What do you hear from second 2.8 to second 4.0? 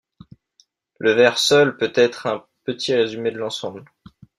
résumé de l'ensemble.